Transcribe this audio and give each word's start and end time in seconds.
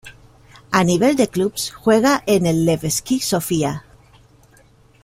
A 0.71 0.81
nivel 0.83 1.15
de 1.15 1.27
clubes 1.27 1.69
juega 1.71 2.23
en 2.25 2.47
el 2.47 2.65
Levski 2.65 3.19
Sofia. 3.19 3.85